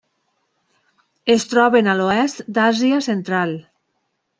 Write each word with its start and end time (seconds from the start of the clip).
Es 1.35 1.47
troben 1.53 1.93
a 1.93 1.97
l'oest 2.01 2.45
d'Àsia 2.59 3.07
central. 3.13 3.57